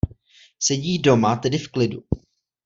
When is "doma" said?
0.97-1.35